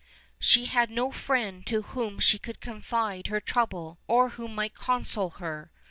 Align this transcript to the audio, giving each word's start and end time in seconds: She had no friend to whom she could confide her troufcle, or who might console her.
She 0.39 0.65
had 0.65 0.89
no 0.89 1.11
friend 1.11 1.63
to 1.67 1.83
whom 1.83 2.17
she 2.19 2.39
could 2.39 2.59
confide 2.59 3.27
her 3.27 3.39
troufcle, 3.39 3.99
or 4.07 4.29
who 4.29 4.47
might 4.47 4.73
console 4.73 5.29
her. 5.37 5.71